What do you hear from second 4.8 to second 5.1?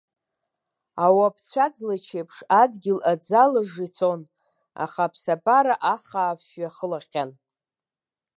аха